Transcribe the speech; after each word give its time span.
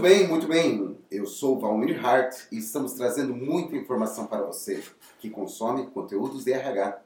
Muito 0.00 0.14
bem, 0.14 0.28
muito 0.28 0.48
bem. 0.48 0.96
Eu 1.10 1.26
sou 1.26 1.60
Valmir 1.60 2.02
Hart 2.02 2.34
e 2.50 2.56
estamos 2.56 2.94
trazendo 2.94 3.34
muita 3.34 3.76
informação 3.76 4.24
para 4.24 4.40
você 4.40 4.82
que 5.18 5.28
consome 5.28 5.88
conteúdos 5.88 6.42
de 6.42 6.52
RH. 6.54 7.00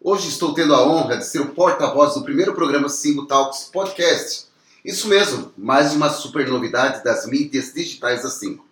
Hoje 0.00 0.30
estou 0.30 0.54
tendo 0.54 0.74
a 0.74 0.82
honra 0.82 1.18
de 1.18 1.26
ser 1.26 1.40
o 1.40 1.50
porta-voz 1.50 2.14
do 2.14 2.22
primeiro 2.22 2.54
programa 2.54 2.88
Single 2.88 3.26
Talks 3.26 3.68
Podcast. 3.70 4.46
Isso 4.82 5.08
mesmo, 5.08 5.52
mais 5.58 5.92
uma 5.92 6.08
super 6.08 6.48
novidade 6.48 7.04
das 7.04 7.26
mídias 7.26 7.74
digitais 7.74 8.22
da 8.22 8.30
Singo. 8.30 8.64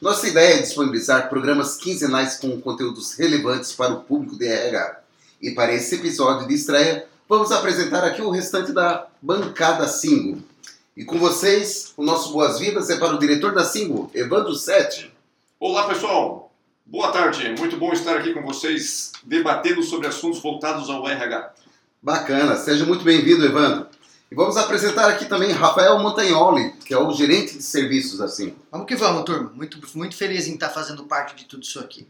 Nossa 0.00 0.26
ideia 0.26 0.54
é 0.54 0.62
disponibilizar 0.62 1.28
programas 1.28 1.76
quinzenais 1.76 2.38
com 2.38 2.62
conteúdos 2.62 3.12
relevantes 3.12 3.74
para 3.74 3.92
o 3.92 4.04
público 4.04 4.38
de 4.38 4.46
RH. 4.46 5.00
E 5.42 5.50
para 5.50 5.74
esse 5.74 5.96
episódio 5.96 6.48
de 6.48 6.54
estreia, 6.54 7.06
vamos 7.28 7.52
apresentar 7.52 8.04
aqui 8.04 8.22
o 8.22 8.30
restante 8.30 8.72
da 8.72 9.06
bancada 9.20 9.86
Singo. 9.86 10.50
E 10.94 11.06
com 11.06 11.18
vocês, 11.18 11.94
o 11.96 12.04
nosso 12.04 12.34
boas-vindas 12.34 12.90
é 12.90 12.98
para 12.98 13.14
o 13.14 13.18
diretor 13.18 13.54
da 13.54 13.64
Singo, 13.64 14.10
Evandro 14.12 14.54
Sete. 14.54 15.10
Olá, 15.58 15.88
pessoal. 15.88 16.52
Boa 16.84 17.10
tarde. 17.10 17.54
Muito 17.58 17.78
bom 17.78 17.94
estar 17.94 18.14
aqui 18.14 18.34
com 18.34 18.42
vocês, 18.42 19.10
debatendo 19.22 19.82
sobre 19.82 20.06
assuntos 20.06 20.42
voltados 20.42 20.90
ao 20.90 21.08
RH. 21.08 21.54
Bacana. 22.02 22.56
Seja 22.56 22.84
muito 22.84 23.04
bem-vindo, 23.04 23.42
Evandro. 23.42 23.86
E 24.30 24.34
vamos 24.34 24.58
apresentar 24.58 25.08
aqui 25.08 25.24
também 25.24 25.50
Rafael 25.50 25.98
Montagnoli, 25.98 26.72
que 26.84 26.92
é 26.92 26.98
o 26.98 27.10
gerente 27.10 27.56
de 27.56 27.62
serviços 27.62 28.18
da 28.18 28.28
Singo. 28.28 28.56
Vamos 28.70 28.86
que 28.86 28.94
vamos, 28.94 29.24
turma. 29.24 29.50
Muito, 29.54 29.78
muito 29.96 30.14
feliz 30.14 30.46
em 30.46 30.52
estar 30.54 30.68
fazendo 30.68 31.04
parte 31.04 31.34
de 31.34 31.46
tudo 31.46 31.62
isso 31.62 31.80
aqui. 31.80 32.06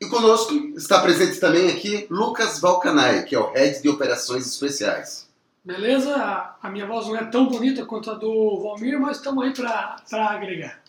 E 0.00 0.06
conosco 0.06 0.54
está 0.78 0.98
presente 1.02 1.38
também 1.38 1.70
aqui 1.70 2.06
Lucas 2.08 2.58
Valcanay, 2.58 3.24
que 3.24 3.34
é 3.34 3.38
o 3.38 3.52
head 3.52 3.82
de 3.82 3.88
operações 3.90 4.46
especiais. 4.46 5.30
Beleza? 5.64 6.56
A- 6.62 6.70
minha 6.70 6.86
voz 6.86 7.06
não 7.06 7.16
é 7.16 7.24
tão 7.24 7.46
bonita 7.46 7.84
quanto 7.84 8.10
a 8.10 8.14
do 8.14 8.60
Valmir, 8.62 8.98
mas 9.00 9.18
estamos 9.18 9.44
aí 9.44 9.52
para 9.52 10.26
agregar. 10.30 10.80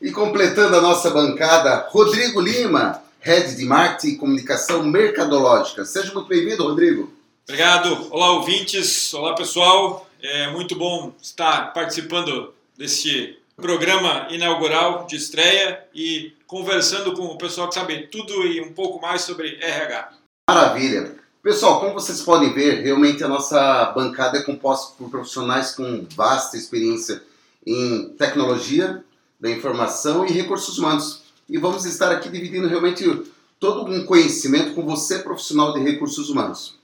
E 0.00 0.10
completando 0.12 0.76
a 0.76 0.80
nossa 0.80 1.10
bancada, 1.10 1.88
Rodrigo 1.90 2.40
Lima, 2.40 3.02
Head 3.20 3.56
de 3.56 3.64
Marketing 3.64 4.14
e 4.14 4.16
Comunicação 4.16 4.84
Mercadológica. 4.84 5.84
Seja 5.84 6.12
muito 6.14 6.28
bem-vindo, 6.28 6.62
Rodrigo. 6.62 7.12
Obrigado. 7.44 8.06
Olá, 8.12 8.32
ouvintes. 8.32 9.12
Olá, 9.14 9.34
pessoal. 9.34 10.08
É 10.22 10.48
muito 10.50 10.76
bom 10.76 11.12
estar 11.20 11.72
participando 11.72 12.52
deste 12.76 13.38
programa 13.56 14.28
inaugural 14.30 15.06
de 15.06 15.16
estreia 15.16 15.82
e 15.92 16.32
conversando 16.46 17.12
com 17.14 17.22
o 17.24 17.38
pessoal 17.38 17.68
que 17.68 17.74
sabe 17.74 18.06
tudo 18.06 18.46
e 18.46 18.60
um 18.60 18.72
pouco 18.72 19.00
mais 19.00 19.22
sobre 19.22 19.58
RH. 19.60 20.12
Maravilha. 20.48 21.16
Pessoal, 21.40 21.78
como 21.78 21.94
vocês 21.94 22.20
podem 22.20 22.52
ver, 22.52 22.82
realmente 22.82 23.22
a 23.22 23.28
nossa 23.28 23.92
bancada 23.94 24.38
é 24.38 24.42
composta 24.42 24.94
por 24.98 25.08
profissionais 25.08 25.70
com 25.70 26.04
vasta 26.16 26.56
experiência 26.56 27.22
em 27.64 28.08
tecnologia 28.18 29.04
da 29.38 29.48
informação 29.48 30.26
e 30.26 30.32
recursos 30.32 30.78
humanos. 30.78 31.22
E 31.48 31.56
vamos 31.56 31.84
estar 31.84 32.10
aqui 32.10 32.28
dividindo 32.28 32.66
realmente 32.66 33.22
todo 33.60 33.88
um 33.88 34.04
conhecimento 34.04 34.74
com 34.74 34.84
você, 34.84 35.20
profissional 35.20 35.72
de 35.72 35.80
recursos 35.80 36.28
humanos. 36.28 36.76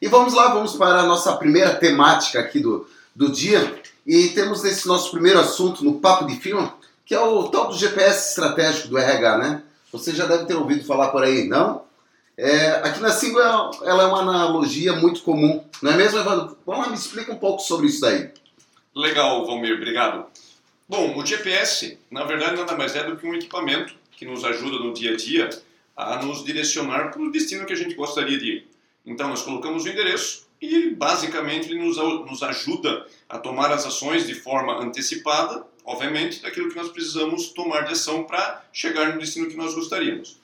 E 0.00 0.08
vamos 0.08 0.32
lá, 0.32 0.54
vamos 0.54 0.72
para 0.74 1.00
a 1.00 1.06
nossa 1.06 1.36
primeira 1.36 1.74
temática 1.74 2.40
aqui 2.40 2.60
do, 2.60 2.88
do 3.14 3.30
dia. 3.30 3.78
E 4.06 4.28
temos 4.28 4.64
esse 4.64 4.88
nosso 4.88 5.10
primeiro 5.10 5.38
assunto 5.38 5.84
no 5.84 6.00
Papo 6.00 6.24
de 6.26 6.36
Filme, 6.36 6.72
que 7.04 7.14
é 7.14 7.20
o 7.20 7.48
tal 7.48 7.68
do 7.68 7.76
GPS 7.76 8.30
estratégico 8.30 8.88
do 8.88 8.96
RH, 8.96 9.38
né? 9.38 9.62
Você 9.92 10.14
já 10.14 10.24
deve 10.24 10.46
ter 10.46 10.54
ouvido 10.54 10.86
falar 10.86 11.08
por 11.08 11.22
aí, 11.22 11.46
não? 11.46 11.86
É, 12.40 12.68
aqui 12.84 13.00
na 13.00 13.10
Singo 13.10 13.40
ela 13.40 13.72
é 13.82 14.06
uma 14.06 14.20
analogia 14.20 14.92
muito 14.92 15.22
comum, 15.22 15.64
não 15.82 15.90
é 15.90 15.96
mesmo, 15.96 16.20
Evandro? 16.20 16.56
Vamos 16.64 16.84
lá, 16.84 16.88
me 16.88 16.96
explica 16.96 17.32
um 17.32 17.36
pouco 17.36 17.60
sobre 17.60 17.88
isso 17.88 18.00
daí. 18.00 18.30
Legal, 18.94 19.44
Valmir. 19.44 19.74
Obrigado. 19.74 20.24
Bom, 20.88 21.18
o 21.18 21.26
GPS, 21.26 21.98
na 22.08 22.22
verdade, 22.22 22.56
nada 22.56 22.76
mais 22.76 22.94
é 22.94 23.02
do 23.02 23.16
que 23.16 23.26
um 23.26 23.34
equipamento 23.34 23.92
que 24.12 24.24
nos 24.24 24.44
ajuda 24.44 24.78
no 24.78 24.94
dia 24.94 25.14
a 25.14 25.16
dia 25.16 25.50
a 25.96 26.22
nos 26.22 26.44
direcionar 26.44 27.10
para 27.10 27.20
o 27.20 27.32
destino 27.32 27.66
que 27.66 27.72
a 27.72 27.76
gente 27.76 27.96
gostaria 27.96 28.38
de 28.38 28.46
ir. 28.46 28.68
Então, 29.04 29.28
nós 29.28 29.42
colocamos 29.42 29.84
o 29.84 29.88
endereço 29.88 30.46
e, 30.62 30.90
basicamente, 30.90 31.68
ele 31.68 31.84
nos, 31.84 31.96
nos 31.96 32.40
ajuda 32.44 33.04
a 33.28 33.36
tomar 33.36 33.72
as 33.72 33.84
ações 33.84 34.28
de 34.28 34.34
forma 34.34 34.80
antecipada, 34.80 35.64
obviamente, 35.84 36.40
daquilo 36.40 36.68
que 36.68 36.76
nós 36.76 36.88
precisamos 36.88 37.48
tomar 37.48 37.80
de 37.80 37.94
ação 37.94 38.22
para 38.22 38.62
chegar 38.72 39.12
no 39.12 39.18
destino 39.18 39.48
que 39.48 39.56
nós 39.56 39.74
gostaríamos. 39.74 40.38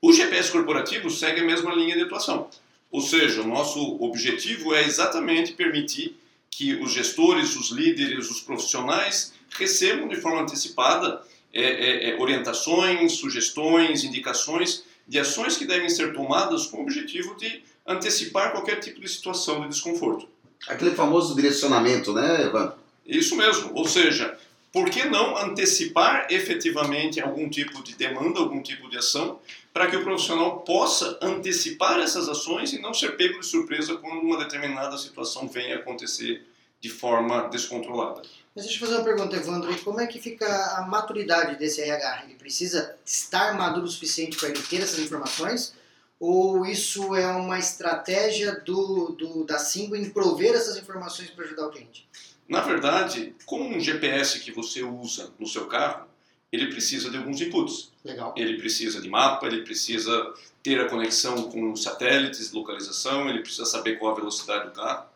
O 0.00 0.12
GPS 0.12 0.50
corporativo 0.50 1.10
segue 1.10 1.40
a 1.40 1.44
mesma 1.44 1.74
linha 1.74 1.96
de 1.96 2.02
atuação. 2.02 2.48
Ou 2.90 3.00
seja, 3.00 3.42
o 3.42 3.46
nosso 3.46 3.96
objetivo 4.02 4.74
é 4.74 4.84
exatamente 4.84 5.52
permitir 5.52 6.16
que 6.50 6.74
os 6.74 6.92
gestores, 6.92 7.56
os 7.56 7.70
líderes, 7.70 8.30
os 8.30 8.40
profissionais 8.40 9.34
recebam 9.58 10.08
de 10.08 10.16
forma 10.16 10.42
antecipada 10.42 11.22
é, 11.52 11.62
é, 11.62 12.10
é, 12.10 12.20
orientações, 12.20 13.12
sugestões, 13.12 14.04
indicações 14.04 14.84
de 15.08 15.18
ações 15.18 15.56
que 15.56 15.64
devem 15.64 15.88
ser 15.88 16.12
tomadas 16.12 16.66
com 16.66 16.78
o 16.78 16.82
objetivo 16.82 17.34
de 17.36 17.62
antecipar 17.86 18.52
qualquer 18.52 18.80
tipo 18.80 19.00
de 19.00 19.08
situação 19.08 19.62
de 19.62 19.68
desconforto. 19.68 20.28
Aquele 20.68 20.94
famoso 20.94 21.34
direcionamento, 21.34 22.12
né, 22.12 22.42
Evandro? 22.44 22.74
Isso 23.06 23.36
mesmo, 23.36 23.70
ou 23.74 23.86
seja, 23.86 24.36
por 24.76 24.90
que 24.90 25.06
não 25.06 25.38
antecipar 25.38 26.26
efetivamente 26.28 27.18
algum 27.18 27.48
tipo 27.48 27.82
de 27.82 27.94
demanda, 27.94 28.40
algum 28.40 28.62
tipo 28.62 28.90
de 28.90 28.98
ação, 28.98 29.40
para 29.72 29.86
que 29.86 29.96
o 29.96 30.04
profissional 30.04 30.60
possa 30.60 31.18
antecipar 31.22 31.98
essas 31.98 32.28
ações 32.28 32.74
e 32.74 32.82
não 32.82 32.92
ser 32.92 33.16
pego 33.16 33.40
de 33.40 33.46
surpresa 33.46 33.96
quando 33.96 34.20
uma 34.20 34.36
determinada 34.36 34.98
situação 34.98 35.48
venha 35.48 35.76
acontecer 35.76 36.46
de 36.78 36.90
forma 36.90 37.48
descontrolada. 37.48 38.20
Mas 38.54 38.66
deixa 38.66 38.76
eu 38.76 38.86
fazer 38.86 39.00
uma 39.00 39.04
pergunta, 39.04 39.34
Evandro. 39.34 39.74
Como 39.82 39.98
é 39.98 40.06
que 40.06 40.20
fica 40.20 40.46
a 40.76 40.82
maturidade 40.82 41.58
desse 41.58 41.80
RH? 41.80 42.24
Ele 42.24 42.34
precisa 42.34 42.94
estar 43.02 43.56
maduro 43.56 43.86
o 43.86 43.88
suficiente 43.88 44.36
para 44.36 44.50
ele 44.50 44.60
ter 44.60 44.82
essas 44.82 44.98
informações? 44.98 45.72
Ou 46.20 46.66
isso 46.66 47.16
é 47.16 47.26
uma 47.28 47.58
estratégia 47.58 48.60
do, 48.60 49.12
do, 49.12 49.44
da 49.44 49.58
Singo 49.58 49.96
em 49.96 50.10
prover 50.10 50.54
essas 50.54 50.76
informações 50.76 51.30
para 51.30 51.46
ajudar 51.46 51.66
o 51.66 51.70
cliente? 51.70 52.06
Na 52.48 52.60
verdade, 52.60 53.34
com 53.44 53.60
um 53.60 53.80
GPS 53.80 54.40
que 54.40 54.52
você 54.52 54.82
usa 54.82 55.32
no 55.38 55.46
seu 55.46 55.66
carro, 55.66 56.06
ele 56.52 56.68
precisa 56.68 57.10
de 57.10 57.16
alguns 57.16 57.40
inputs. 57.40 57.90
Legal. 58.04 58.32
Ele 58.36 58.56
precisa 58.56 59.00
de 59.00 59.08
mapa, 59.08 59.46
ele 59.46 59.62
precisa 59.62 60.32
ter 60.62 60.80
a 60.80 60.88
conexão 60.88 61.50
com 61.50 61.74
satélites, 61.74 62.52
localização, 62.52 63.28
ele 63.28 63.40
precisa 63.40 63.64
saber 63.64 63.98
qual 63.98 64.12
a 64.12 64.16
velocidade 64.16 64.66
do 64.66 64.70
carro. 64.72 65.06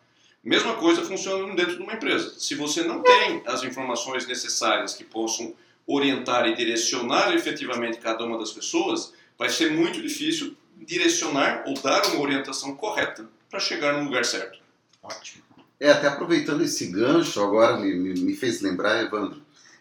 Mesma 0.43 0.75
coisa 0.75 1.03
funciona 1.03 1.55
dentro 1.55 1.77
de 1.77 1.83
uma 1.83 1.93
empresa. 1.93 2.35
Se 2.39 2.55
você 2.55 2.83
não 2.83 3.03
tem 3.03 3.43
as 3.47 3.63
informações 3.63 4.27
necessárias 4.27 4.95
que 4.95 5.05
possam 5.05 5.55
orientar 5.87 6.47
e 6.49 6.55
direcionar 6.55 7.35
efetivamente 7.35 7.99
cada 7.99 8.25
uma 8.25 8.39
das 8.39 8.51
pessoas, 8.51 9.13
vai 9.39 9.49
ser 9.49 9.71
muito 9.73 10.01
difícil 10.01 10.57
direcionar 10.79 11.65
ou 11.67 11.75
dar 11.75 12.07
uma 12.07 12.21
orientação 12.21 12.75
correta 12.75 13.29
para 13.51 13.61
chegar 13.61 13.99
no 13.99 14.05
lugar 14.05 14.25
certo. 14.25 14.59
Ótimo. 15.03 15.43
É, 15.81 15.91
até 15.91 16.09
aproveitando 16.09 16.63
esse 16.63 16.87
gancho, 16.89 17.43
agora 17.43 17.79
me, 17.79 17.95
me, 17.95 18.37
fez 18.37 18.61
lembrar, 18.61 19.03
Evandro, 19.03 19.41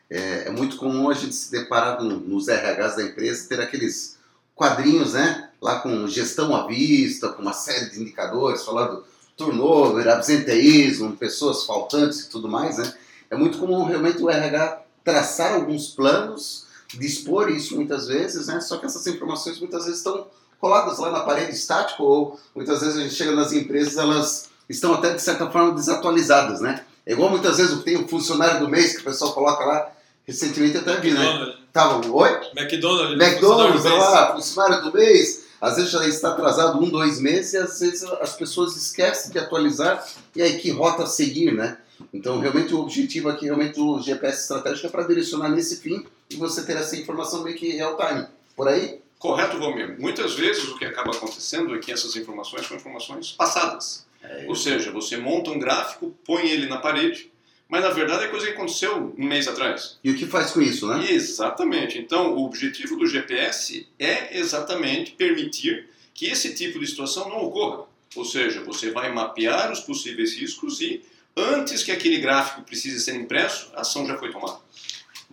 é, 0.09 0.47
é 0.47 0.49
muito 0.49 0.77
comum 0.77 1.09
a 1.09 1.13
gente 1.13 1.35
se 1.35 1.51
deparar 1.51 2.01
no- 2.01 2.21
nos 2.21 2.47
RHs 2.47 2.95
da 2.95 3.03
empresa, 3.03 3.49
ter 3.49 3.59
aqueles 3.59 4.17
quadrinhos, 4.55 5.13
né? 5.13 5.49
Lá 5.61 5.79
com 5.81 6.07
gestão 6.07 6.55
à 6.55 6.65
vista, 6.65 7.29
com 7.29 7.41
uma 7.41 7.51
série 7.53 7.89
de 7.89 8.01
indicadores, 8.01 8.63
falando 8.63 9.03
turnover, 9.35 10.07
absenteísmo, 10.07 11.15
pessoas 11.17 11.65
faltantes 11.65 12.21
e 12.21 12.29
tudo 12.29 12.47
mais, 12.47 12.77
né? 12.77 12.93
É 13.29 13.35
muito 13.35 13.57
comum 13.57 13.83
realmente 13.83 14.21
o 14.23 14.29
RH 14.29 14.81
traçar 15.03 15.53
alguns 15.53 15.89
planos, 15.89 16.65
dispor 16.97 17.49
isso 17.49 17.75
muitas 17.75 18.07
vezes, 18.07 18.47
né? 18.47 18.61
Só 18.61 18.77
que 18.77 18.85
essas 18.85 19.05
informações 19.05 19.59
muitas 19.59 19.83
vezes 19.83 19.99
estão 19.99 20.27
coladas 20.59 20.97
lá 20.97 21.11
na 21.11 21.21
parede 21.21 21.51
estática 21.53 22.01
ou 22.01 22.39
muitas 22.55 22.81
vezes 22.81 22.97
a 22.97 23.01
gente 23.01 23.13
chega 23.13 23.31
nas 23.33 23.51
empresas, 23.53 23.97
elas 23.97 24.49
estão 24.69 24.93
até 24.93 25.13
de 25.13 25.21
certa 25.21 25.49
forma 25.49 25.73
desatualizadas, 25.73 26.61
né? 26.61 26.83
É 27.05 27.13
igual 27.13 27.29
muitas 27.29 27.57
vezes 27.57 27.73
o 27.73 27.79
que 27.79 27.85
tem 27.85 27.97
o 27.97 28.07
funcionário 28.07 28.59
do 28.59 28.69
mês 28.69 28.93
que 28.93 29.01
o 29.01 29.03
pessoal 29.03 29.33
coloca 29.33 29.65
lá, 29.65 29.91
recentemente 30.25 30.77
até 30.77 30.97
vi, 30.97 31.11
né? 31.11 31.25
McDonald's, 31.25 31.59
Tava, 31.73 32.07
oi? 32.07 32.29
McDonald's, 32.55 33.19
McDonald's, 33.19 33.81
funcionário 33.81 34.01
olha 34.01 34.09
lá, 34.09 34.35
funcionário 34.35 34.83
do 34.83 34.93
mês, 34.93 35.45
às 35.59 35.75
vezes 35.75 35.91
já 35.91 36.07
está 36.07 36.29
atrasado 36.29 36.81
um, 36.81 36.89
dois 36.89 37.19
meses 37.19 37.53
e 37.53 37.57
às 37.57 37.79
vezes 37.79 38.03
as 38.03 38.35
pessoas 38.35 38.75
esquecem 38.75 39.31
de 39.31 39.39
atualizar 39.39 40.05
e 40.35 40.41
aí 40.41 40.57
que 40.59 40.71
rota 40.71 41.05
seguir, 41.05 41.53
né? 41.53 41.77
Então 42.13 42.39
realmente 42.39 42.73
o 42.73 42.79
objetivo 42.79 43.29
aqui, 43.29 43.45
realmente 43.45 43.75
do 43.75 43.99
GPS 43.99 44.43
estratégico 44.43 44.87
é 44.87 44.89
para 44.89 45.03
direcionar 45.03 45.49
nesse 45.49 45.77
fim 45.77 46.05
e 46.29 46.35
você 46.35 46.63
ter 46.63 46.77
essa 46.77 46.95
informação 46.95 47.43
meio 47.43 47.57
que 47.57 47.71
real 47.71 47.97
time. 47.97 48.25
Por 48.55 48.67
aí? 48.67 49.01
Correto, 49.17 49.59
Valmir? 49.59 49.99
Muitas 49.99 50.33
vezes 50.35 50.63
o 50.69 50.77
que 50.77 50.85
acaba 50.85 51.11
acontecendo 51.11 51.75
é 51.75 51.79
que 51.79 51.91
essas 51.91 52.15
informações 52.15 52.65
são 52.65 52.77
informações 52.77 53.31
passadas. 53.33 54.05
Ou 54.47 54.55
seja, 54.55 54.91
você 54.91 55.17
monta 55.17 55.51
um 55.51 55.59
gráfico, 55.59 56.15
põe 56.25 56.49
ele 56.49 56.67
na 56.67 56.77
parede, 56.77 57.31
mas 57.67 57.83
na 57.83 57.89
verdade 57.89 58.25
é 58.25 58.27
coisa 58.27 58.47
que 58.47 58.53
aconteceu 58.53 59.13
um 59.17 59.25
mês 59.25 59.47
atrás. 59.47 59.99
E 60.03 60.09
o 60.09 60.17
que 60.17 60.25
faz 60.25 60.51
com 60.51 60.61
isso, 60.61 60.87
né? 60.87 61.11
Exatamente. 61.11 61.99
Então, 61.99 62.33
o 62.33 62.45
objetivo 62.45 62.95
do 62.95 63.05
GPS 63.05 63.87
é 63.99 64.37
exatamente 64.39 65.11
permitir 65.11 65.87
que 66.13 66.25
esse 66.25 66.55
tipo 66.55 66.79
de 66.79 66.87
situação 66.87 67.29
não 67.29 67.43
ocorra. 67.43 67.85
Ou 68.15 68.25
seja, 68.25 68.63
você 68.63 68.89
vai 68.91 69.13
mapear 69.13 69.71
os 69.71 69.81
possíveis 69.81 70.35
riscos 70.35 70.81
e, 70.81 71.03
antes 71.37 71.83
que 71.83 71.91
aquele 71.91 72.17
gráfico 72.17 72.63
precise 72.63 72.99
ser 72.99 73.15
impresso, 73.15 73.71
a 73.75 73.81
ação 73.81 74.05
já 74.05 74.17
foi 74.17 74.31
tomada. 74.31 74.59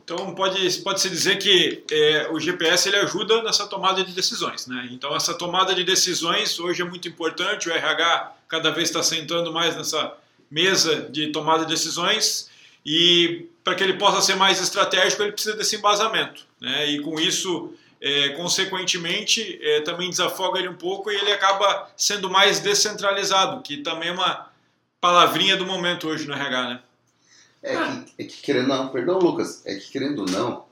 Então 0.04 0.36
pode 0.36 0.70
pode 0.82 1.00
se 1.00 1.10
dizer 1.10 1.36
que 1.36 1.82
é, 1.90 2.28
o 2.30 2.38
GPS 2.38 2.88
ele 2.88 2.98
ajuda 2.98 3.42
nessa 3.42 3.66
tomada 3.66 4.04
de 4.04 4.12
decisões, 4.12 4.68
né? 4.68 4.88
Então 4.92 5.16
essa 5.16 5.34
tomada 5.34 5.74
de 5.74 5.82
decisões 5.82 6.60
hoje 6.60 6.80
é 6.80 6.84
muito 6.84 7.08
importante. 7.08 7.68
O 7.68 7.72
RH 7.72 8.35
cada 8.48 8.70
vez 8.70 8.88
está 8.88 9.02
sentando 9.02 9.52
mais 9.52 9.76
nessa 9.76 10.14
mesa 10.50 11.08
de 11.10 11.28
tomada 11.32 11.64
de 11.64 11.72
decisões 11.72 12.48
e 12.84 13.46
para 13.64 13.74
que 13.74 13.82
ele 13.82 13.94
possa 13.94 14.20
ser 14.20 14.36
mais 14.36 14.60
estratégico 14.60 15.22
ele 15.22 15.32
precisa 15.32 15.56
desse 15.56 15.76
embasamento, 15.76 16.44
né? 16.60 16.86
E 16.86 17.00
com 17.00 17.18
isso 17.18 17.74
é, 18.00 18.30
consequentemente, 18.30 19.58
é, 19.60 19.80
também 19.80 20.10
desafoga 20.10 20.58
ele 20.58 20.68
um 20.68 20.76
pouco 20.76 21.10
e 21.10 21.16
ele 21.16 21.32
acaba 21.32 21.90
sendo 21.96 22.30
mais 22.30 22.60
descentralizado, 22.60 23.62
que 23.62 23.78
também 23.78 24.10
é 24.10 24.12
uma 24.12 24.48
palavrinha 25.00 25.56
do 25.56 25.66
momento 25.66 26.08
hoje 26.08 26.26
no 26.26 26.34
RH, 26.34 26.68
né? 26.68 26.82
É 27.62 27.76
que, 27.76 28.12
é 28.18 28.24
que 28.24 28.42
querendo 28.42 28.68
não, 28.68 28.88
perdão 28.90 29.18
Lucas, 29.18 29.62
é 29.66 29.74
que 29.74 29.90
querendo 29.90 30.24
não, 30.26 30.64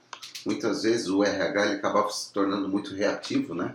muitas 0.46 0.84
vezes 0.84 1.08
o 1.08 1.24
RH 1.24 1.66
ele 1.66 1.74
acabava 1.74 2.08
se 2.10 2.32
tornando 2.32 2.68
muito 2.68 2.94
reativo, 2.94 3.54
né? 3.54 3.74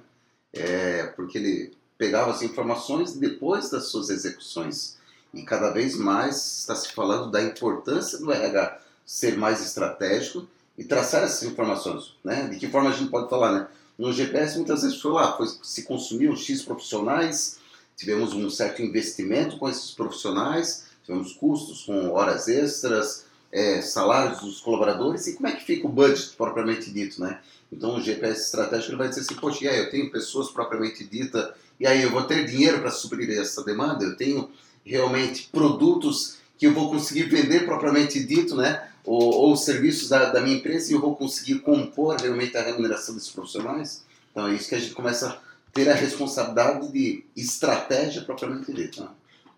É, 0.54 1.04
porque 1.16 1.38
ele 1.38 1.72
pegava 2.00 2.32
as 2.32 2.42
informações 2.42 3.14
depois 3.14 3.70
das 3.70 3.88
suas 3.90 4.10
execuções. 4.10 4.98
E 5.34 5.44
cada 5.44 5.70
vez 5.70 5.98
mais 5.98 6.60
está 6.60 6.74
se 6.74 6.94
falando 6.94 7.30
da 7.30 7.44
importância 7.44 8.18
do 8.18 8.32
RH 8.32 8.80
ser 9.06 9.38
mais 9.38 9.62
estratégico 9.62 10.48
e 10.78 10.84
traçar 10.84 11.24
essas 11.24 11.44
informações, 11.44 12.16
né? 12.24 12.48
De 12.48 12.58
que 12.58 12.70
forma 12.70 12.90
a 12.90 12.94
gente 12.94 13.12
pode 13.12 13.30
falar, 13.30 13.52
né? 13.52 13.68
No 13.98 14.14
GPS 14.14 14.56
muitas 14.56 14.82
vezes 14.82 15.00
foi 15.02 15.12
lá, 15.12 15.36
foi, 15.36 15.48
se 15.62 15.84
consumiu 15.84 16.36
X 16.38 16.62
profissionais, 16.62 17.60
tivemos 17.98 18.34
um 18.34 18.50
certo 18.50 18.82
investimento 18.82 19.58
com 19.58 19.68
esses 19.68 19.92
profissionais, 19.92 20.86
tivemos 21.04 21.34
custos 21.34 21.84
com 21.84 22.12
horas 22.12 22.48
extras, 22.48 23.26
é, 23.52 23.82
salários 23.82 24.40
dos 24.40 24.62
colaboradores 24.62 25.28
e 25.28 25.34
como 25.34 25.48
é 25.48 25.52
que 25.52 25.66
fica 25.66 25.86
o 25.86 25.90
budget 25.90 26.36
propriamente 26.38 26.90
dito, 26.92 27.22
né? 27.22 27.42
Então 27.72 27.98
o 27.98 28.02
GPS 28.02 28.46
estratégico 28.46 28.92
ele 28.92 28.98
vai 28.98 29.10
dizer 29.10 29.22
assim, 29.22 29.36
poxa, 29.36 29.70
aí 29.70 29.80
eu 29.80 29.90
tenho 29.90 30.10
pessoas 30.10 30.50
propriamente 30.50 31.04
dita, 31.04 31.54
e 31.80 31.88
aí 31.88 32.02
eu 32.02 32.12
vou 32.12 32.24
ter 32.24 32.46
dinheiro 32.46 32.80
para 32.80 32.92
suprir 32.92 33.30
essa 33.40 33.64
demanda, 33.64 34.04
eu 34.04 34.16
tenho 34.16 34.50
realmente 34.86 35.50
produtos 35.52 36.38
que 36.58 36.68
eu 36.68 36.74
vou 36.74 36.90
conseguir 36.90 37.24
vender 37.24 37.66
propriamente 37.66 38.24
dito, 38.24 38.56
né? 38.56 38.90
ou, 39.10 39.34
ou 39.34 39.54
os 39.54 39.66
serviços 39.66 40.10
da, 40.10 40.26
da, 40.26 40.42
minha 40.42 40.58
empresa 40.58 40.92
e 40.92 40.96
eu 40.96 41.02
vou 41.02 41.16
conseguir 41.16 41.60
compor 41.60 42.16
realmente 42.16 42.56
a 42.56 42.62
remuneração 42.62 43.16
desses 43.16 43.32
profissionais. 43.32 44.06
Então 44.32 44.48
é 44.48 44.54
isso 44.54 44.70
que 44.70 44.76
a 44.76 44.80
gente 44.80 44.94
começa 44.94 45.30
a 45.30 45.38
ter 45.74 45.90
a 45.90 45.96
responsabilidade 45.96 46.92
de 46.92 47.26
estratégia 47.36 48.22
propriamente 48.22 48.72
dita. 48.72 49.04
Né? 49.04 49.10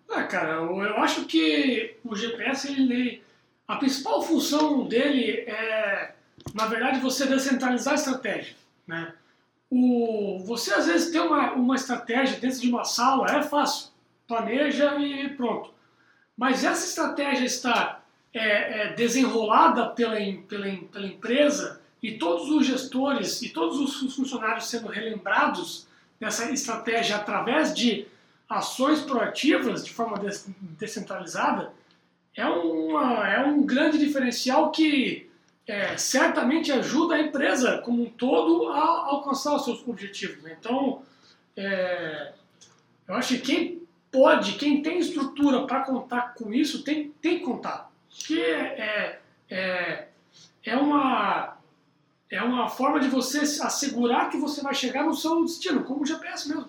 Ah, 0.09 0.23
cara, 0.23 0.53
eu 0.55 0.97
acho 0.97 1.25
que 1.25 1.95
o 2.03 2.15
GPS, 2.15 2.67
ele, 2.69 3.21
a 3.67 3.75
principal 3.77 4.21
função 4.21 4.87
dele 4.87 5.43
é, 5.47 6.13
na 6.53 6.67
verdade, 6.67 6.99
você 6.99 7.25
descentralizar 7.25 7.93
a 7.93 7.97
estratégia. 7.97 8.55
Né? 8.87 9.13
O, 9.71 10.43
você 10.45 10.73
às 10.73 10.85
vezes 10.85 11.11
tem 11.11 11.21
uma, 11.21 11.53
uma 11.53 11.75
estratégia 11.75 12.37
dentro 12.37 12.59
de 12.59 12.69
uma 12.69 12.83
sala, 12.83 13.25
é 13.27 13.41
fácil, 13.41 13.89
planeja 14.27 14.97
e 14.97 15.29
pronto. 15.29 15.73
Mas 16.37 16.65
essa 16.65 16.85
estratégia 16.85 17.45
está 17.45 18.01
é, 18.33 18.89
é, 18.89 18.93
desenrolada 18.93 19.87
pela, 19.87 20.17
pela, 20.47 20.75
pela 20.91 21.07
empresa 21.07 21.81
e 22.03 22.17
todos 22.17 22.49
os 22.49 22.65
gestores 22.67 23.41
e 23.41 23.49
todos 23.49 23.79
os 23.79 24.13
funcionários 24.13 24.69
sendo 24.69 24.87
relembrados 24.87 25.87
dessa 26.19 26.51
estratégia 26.51 27.15
através 27.15 27.73
de 27.73 28.05
ações 28.49 28.99
proativas 29.01 29.85
de 29.85 29.93
forma 29.93 30.17
descentralizada 30.77 31.71
é, 32.35 32.45
uma, 32.45 33.27
é 33.27 33.45
um 33.45 33.63
grande 33.63 33.97
diferencial 33.97 34.71
que 34.71 35.29
é, 35.67 35.95
certamente 35.97 36.71
ajuda 36.71 37.15
a 37.15 37.21
empresa 37.21 37.79
como 37.79 38.03
um 38.03 38.09
todo 38.09 38.69
a 38.69 39.09
alcançar 39.09 39.55
os 39.55 39.63
seus 39.63 39.87
objetivos. 39.87 40.41
Né? 40.43 40.57
Então, 40.59 41.01
é, 41.55 42.33
eu 43.07 43.15
acho 43.15 43.35
que 43.35 43.41
quem 43.41 43.81
pode, 44.11 44.53
quem 44.53 44.81
tem 44.81 44.99
estrutura 44.99 45.65
para 45.65 45.81
contar 45.81 46.33
com 46.33 46.53
isso, 46.53 46.83
tem, 46.83 47.11
tem 47.21 47.39
que 47.39 47.45
contar 47.45 47.91
que 48.11 48.41
é, 48.41 49.19
é, 49.49 50.07
é, 50.65 50.75
uma, 50.75 51.57
é 52.29 52.41
uma 52.41 52.69
forma 52.69 52.99
de 52.99 53.07
você 53.07 53.39
assegurar 53.39 54.29
que 54.29 54.37
você 54.37 54.61
vai 54.61 54.73
chegar 54.73 55.05
no 55.05 55.15
seu 55.15 55.43
destino, 55.43 55.83
como 55.83 56.03
o 56.03 56.05
GPS 56.05 56.47
mesmo. 56.49 56.67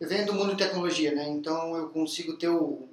Eu 0.00 0.08
venho 0.08 0.26
do 0.26 0.34
mundo 0.34 0.54
de 0.54 0.64
tecnologia, 0.64 1.14
né? 1.14 1.28
então 1.28 1.76
eu 1.76 1.88
consigo 1.90 2.36
ter 2.36 2.48
um 2.48 2.88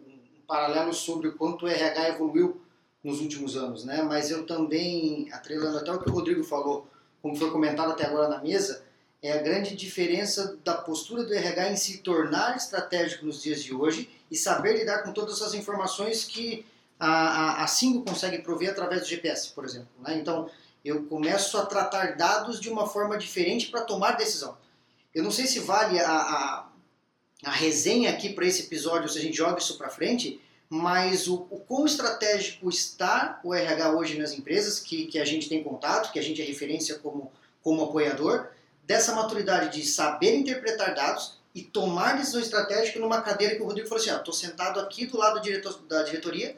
paralelo 0.48 0.94
sobre 0.94 1.30
o 1.30 1.34
quanto 1.34 1.66
o 1.66 1.68
RH 1.68 2.10
evoluiu 2.10 2.62
nos 3.08 3.22
últimos 3.22 3.56
anos, 3.56 3.86
né? 3.86 4.02
mas 4.02 4.30
eu 4.30 4.46
também, 4.46 5.30
atrelando 5.32 5.78
até 5.78 5.90
o 5.90 5.98
que 5.98 6.10
o 6.10 6.14
Rodrigo 6.14 6.44
falou, 6.44 6.86
como 7.22 7.38
foi 7.38 7.50
comentado 7.50 7.92
até 7.92 8.06
agora 8.06 8.28
na 8.28 8.42
mesa, 8.42 8.84
é 9.24 9.32
a 9.32 9.42
grande 9.42 9.78
diferença 9.78 10.58
da 10.62 10.74
postura 10.74 11.24
do 11.24 11.34
RH 11.34 11.72
em 11.72 11.78
se 11.78 12.00
tornar 12.00 12.58
estratégico 12.58 13.26
nos 13.26 13.42
dias 13.42 13.64
de 13.64 13.74
hoje 13.74 14.10
e 14.30 14.36
saber 14.36 14.78
lidar 14.78 15.04
com 15.04 15.14
todas 15.14 15.36
essas 15.36 15.54
informações 15.54 16.26
que 16.26 16.66
a, 17.00 17.08
a, 17.08 17.64
a 17.64 17.68
Singo 17.68 18.04
consegue 18.04 18.40
prover 18.40 18.72
através 18.72 19.04
do 19.04 19.08
GPS, 19.08 19.52
por 19.52 19.64
exemplo. 19.64 19.88
Né? 20.02 20.18
Então, 20.18 20.50
eu 20.84 21.06
começo 21.06 21.58
a 21.58 21.66
tratar 21.66 22.18
dados 22.18 22.60
de 22.60 22.70
uma 22.70 22.88
forma 22.88 23.18
diferente 23.18 23.68
para 23.68 23.86
tomar 23.86 24.18
decisão. 24.18 24.58
Eu 25.16 25.24
não 25.24 25.32
sei 25.32 25.48
se 25.48 25.62
vale 25.62 25.98
a, 25.98 26.12
a, 26.12 26.70
a 27.46 27.52
resenha 27.52 28.10
aqui 28.10 28.34
para 28.34 28.46
esse 28.46 28.64
episódio, 28.64 29.08
se 29.08 29.18
a 29.18 29.22
gente 29.22 29.38
joga 29.38 29.60
isso 29.60 29.78
para 29.78 29.90
frente, 29.90 30.42
mas 30.70 31.28
o, 31.28 31.48
o 31.50 31.60
quão 31.60 31.86
estratégico 31.86 32.70
está 32.70 33.40
o 33.44 33.54
RH 33.54 33.92
hoje 33.92 34.20
nas 34.20 34.34
empresas, 34.34 34.80
que, 34.80 35.06
que 35.06 35.20
a 35.20 35.26
gente 35.26 35.48
tem 35.48 35.64
contato, 35.64 36.12
que 36.12 36.20
a 36.20 36.22
gente 36.24 36.42
é 36.42 36.46
referência 36.46 37.00
como, 37.00 37.32
como 37.64 37.84
apoiador, 37.84 38.48
dessa 38.84 39.14
maturidade 39.14 39.78
de 39.78 39.86
saber 39.86 40.36
interpretar 40.36 40.94
dados 40.94 41.38
e 41.54 41.62
tomar 41.62 42.18
decisão 42.18 42.40
estratégica 42.40 43.00
numa 43.00 43.22
cadeira 43.22 43.56
que 43.56 43.62
o 43.62 43.66
Rodrigo 43.66 43.88
falou 43.88 44.02
assim, 44.02 44.14
estou 44.14 44.34
sentado 44.34 44.80
aqui 44.80 45.06
do 45.06 45.18
lado 45.18 45.36
do 45.36 45.42
diretor, 45.42 45.78
da 45.88 46.04
diretoria, 46.04 46.56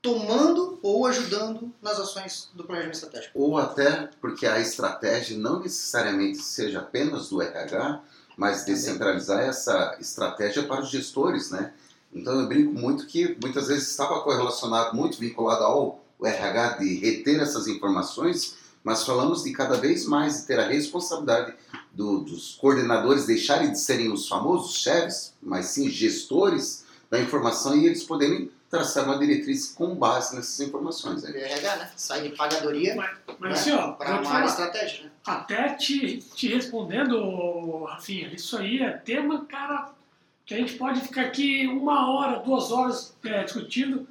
tomando 0.00 0.78
ou 0.82 1.06
ajudando 1.06 1.72
nas 1.82 1.98
ações 1.98 2.50
do 2.54 2.62
planejamento 2.62 2.94
estratégico. 2.94 3.38
Ou 3.38 3.58
até 3.58 4.08
porque 4.20 4.46
a 4.46 4.60
estratégia 4.60 5.36
não 5.36 5.60
necessariamente 5.60 6.38
seja 6.38 6.78
apenas 6.78 7.28
do 7.28 7.42
RH, 7.42 8.02
mas 8.36 8.64
descentralizar 8.64 9.40
essa 9.40 9.96
estratégia 9.98 10.62
para 10.62 10.82
os 10.82 10.90
gestores, 10.90 11.50
né? 11.50 11.72
Então 12.16 12.40
eu 12.40 12.48
brinco 12.48 12.72
muito 12.72 13.06
que 13.06 13.36
muitas 13.42 13.68
vezes 13.68 13.90
estava 13.90 14.20
correlacionado, 14.20 14.96
muito 14.96 15.18
vinculado 15.18 15.62
ao 15.62 16.04
RH 16.22 16.78
de 16.78 16.94
reter 16.94 17.40
essas 17.40 17.66
informações, 17.68 18.56
mas 18.82 19.04
falamos 19.04 19.44
de 19.44 19.52
cada 19.52 19.76
vez 19.76 20.06
mais 20.06 20.44
ter 20.44 20.58
a 20.58 20.66
responsabilidade 20.66 21.54
do, 21.92 22.20
dos 22.20 22.54
coordenadores 22.54 23.26
deixarem 23.26 23.72
de 23.72 23.78
serem 23.78 24.10
os 24.10 24.28
famosos 24.28 24.78
chefes, 24.78 25.34
mas 25.42 25.66
sim 25.66 25.90
gestores 25.90 26.84
da 27.10 27.20
informação 27.20 27.76
e 27.76 27.86
eles 27.86 28.02
poderem 28.02 28.50
traçar 28.70 29.04
uma 29.04 29.18
diretriz 29.18 29.68
com 29.68 29.94
base 29.94 30.34
nessas 30.34 30.58
informações. 30.60 31.22
Né? 31.22 31.30
RH, 31.38 31.76
né? 31.76 31.90
Sai 31.96 32.22
de 32.22 32.30
pagadoria 32.30 32.96
mas, 32.96 33.10
mas, 33.38 33.50
né? 33.50 33.50
assim, 33.50 33.70
ó, 33.72 33.92
para 33.92 34.20
uma 34.20 34.30
área 34.30 34.46
estratégia. 34.46 35.04
Né? 35.04 35.10
Até 35.24 35.74
te, 35.74 36.18
te 36.18 36.48
respondendo, 36.48 37.84
Rafinha, 37.84 38.32
isso 38.34 38.56
aí 38.56 38.78
é 38.78 38.90
tema, 38.90 39.44
cara, 39.46 39.92
que 40.46 40.54
a 40.54 40.58
gente 40.58 40.74
pode 40.74 41.00
ficar 41.00 41.22
aqui 41.22 41.66
uma 41.66 42.08
hora, 42.08 42.38
duas 42.38 42.70
horas 42.70 43.14
é, 43.24 43.42
discutindo. 43.42 44.06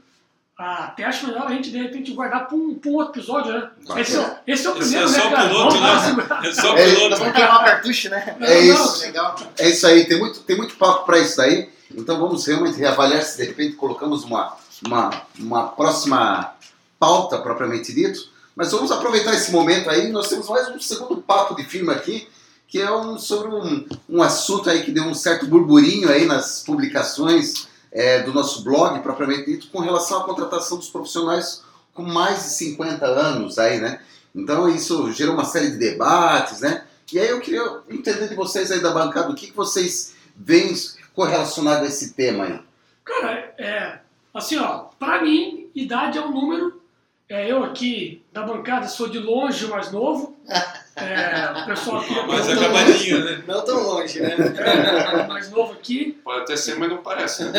Até 0.57 1.03
acho 1.05 1.27
melhor 1.27 1.47
a 1.47 1.51
gente, 1.51 1.71
de 1.71 1.77
repente, 1.77 2.13
guardar 2.13 2.47
para 2.47 2.55
um, 2.55 2.79
um, 2.85 2.93
outro 2.93 3.19
episódio, 3.19 3.51
né? 3.51 3.69
Esse, 3.97 4.17
é, 4.17 4.39
esse 4.47 4.65
é 4.65 4.69
o 4.69 4.75
primeiro, 4.75 5.05
esse 5.05 5.19
é 5.19 5.23
né, 5.23 5.29
cara? 5.31 5.49
Piloto, 5.49 5.79
né? 5.79 6.25
É 6.49 6.53
só 6.53 6.73
o 6.73 6.77
é, 6.77 6.93
piloto. 6.93 7.17
Vamos 7.17 7.33
queimar 7.33 7.61
o 7.61 7.65
cartucho, 7.65 8.09
né? 8.09 8.37
É 8.39 8.59
isso. 8.59 9.01
Legal. 9.01 9.35
É 9.57 9.69
isso 9.69 9.87
aí. 9.87 10.05
Tem 10.05 10.17
muito, 10.17 10.39
tem 10.41 10.57
muito 10.57 10.75
papo 10.75 11.05
para 11.05 11.19
isso 11.19 11.37
daí. 11.37 11.69
Então 11.93 12.19
vamos 12.19 12.45
realmente 12.45 12.77
reavaliar 12.77 13.21
se 13.21 13.37
de 13.37 13.45
repente 13.47 13.75
colocamos 13.75 14.23
uma, 14.23 14.55
uma, 14.85 15.09
uma 15.39 15.67
próxima 15.69 16.53
pauta 16.99 17.37
propriamente 17.37 17.93
dito. 17.93 18.29
Mas 18.55 18.71
vamos 18.71 18.91
aproveitar 18.91 19.33
esse 19.33 19.51
momento 19.51 19.89
aí. 19.89 20.09
Nós 20.09 20.29
temos 20.29 20.47
mais 20.47 20.69
um 20.69 20.79
segundo 20.79 21.21
papo 21.21 21.55
de 21.55 21.65
firma 21.65 21.93
aqui, 21.93 22.27
que 22.67 22.81
é 22.81 22.91
um, 22.91 23.17
sobre 23.17 23.53
um, 23.53 23.85
um 24.09 24.21
assunto 24.21 24.69
aí 24.69 24.83
que 24.83 24.91
deu 24.91 25.03
um 25.03 25.13
certo 25.13 25.45
burburinho 25.45 26.09
aí 26.09 26.25
nas 26.25 26.63
publicações 26.63 27.67
é, 27.91 28.21
do 28.23 28.33
nosso 28.33 28.63
blog, 28.63 28.99
propriamente 29.01 29.45
dito, 29.45 29.67
com 29.67 29.79
relação 29.79 30.21
à 30.21 30.23
contratação 30.25 30.77
dos 30.77 30.89
profissionais 30.89 31.63
com 31.93 32.03
mais 32.03 32.43
de 32.43 32.49
50 32.49 33.05
anos 33.05 33.57
aí, 33.57 33.79
né? 33.79 34.01
Então 34.35 34.67
isso 34.67 35.11
gerou 35.13 35.33
uma 35.33 35.45
série 35.45 35.71
de 35.71 35.77
debates, 35.77 36.59
né? 36.59 36.85
E 37.11 37.17
aí 37.17 37.29
eu 37.29 37.39
queria 37.39 37.63
entender 37.89 38.27
de 38.27 38.35
vocês 38.35 38.71
aí 38.71 38.81
da 38.81 38.91
bancada, 38.91 39.31
o 39.31 39.35
que, 39.35 39.47
que 39.47 39.55
vocês 39.55 40.13
veem 40.35 40.73
correlacionado 41.13 41.85
a 41.85 41.87
esse 41.87 42.13
tema 42.13 42.43
aí? 42.43 42.59
Cara, 43.05 43.53
é, 43.57 43.99
assim, 44.33 44.57
ó, 44.57 44.85
pra 44.99 45.21
mim, 45.21 45.69
idade 45.73 46.17
é 46.17 46.21
um 46.21 46.31
número. 46.31 46.81
É, 47.29 47.49
eu 47.49 47.63
aqui 47.63 48.21
da 48.33 48.43
bancada 48.43 48.87
sou 48.87 49.07
de 49.07 49.19
longe 49.19 49.65
o 49.65 49.69
mais 49.69 49.91
novo. 49.91 50.37
É, 50.95 51.61
o 51.61 51.65
pessoal 51.65 51.97
aqui 51.97 52.17
é 52.17 52.25
mais 52.25 52.47
acabadinho, 52.47 53.25
né? 53.25 53.43
Não 53.45 53.65
tão 53.65 53.83
longe, 53.83 54.21
né? 54.21 54.33
É, 54.33 55.27
mais 55.27 55.51
novo 55.51 55.73
aqui. 55.73 56.17
Pode 56.23 56.43
até 56.43 56.55
ser, 56.55 56.79
mas 56.79 56.89
não 56.89 57.03
parece. 57.03 57.43
Né? 57.43 57.51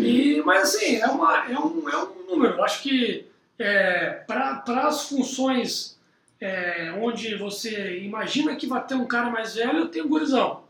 e, 0.00 0.40
mas 0.46 0.62
assim, 0.62 0.96
é, 0.96 1.06
uma, 1.06 1.50
é, 1.50 1.58
um, 1.58 1.88
é 1.88 1.96
um 1.96 2.30
número. 2.30 2.54
Eu 2.54 2.64
acho 2.64 2.82
que 2.82 3.26
é, 3.58 4.22
para 4.26 4.62
as 4.86 5.08
funções 5.08 5.98
é, 6.40 6.94
onde 7.00 7.34
você 7.36 7.98
imagina 7.98 8.54
que 8.54 8.66
vai 8.66 8.84
ter 8.84 8.94
um 8.94 9.06
cara 9.06 9.28
mais 9.28 9.56
velho, 9.56 9.88
tem 9.88 10.02
um 10.02 10.08
gurizão. 10.08 10.62